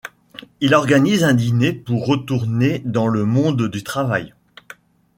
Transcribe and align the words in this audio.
Il 0.61 0.73
organise 0.73 1.23
un 1.23 1.35
dîner 1.35 1.73
pour 1.73 2.07
retourner 2.07 2.79
dans 2.85 3.05
le 3.07 3.23
monde 3.23 3.67
du 3.67 3.83
travail. 3.83 4.33